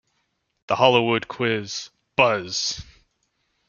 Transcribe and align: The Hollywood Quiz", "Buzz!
The 0.65 0.77
Hollywood 0.77 1.27
Quiz", 1.27 1.91
"Buzz! 2.15 2.83